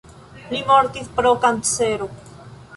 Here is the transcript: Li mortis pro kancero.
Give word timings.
Li 0.53 0.61
mortis 0.69 1.13
pro 1.19 1.35
kancero. 1.45 2.11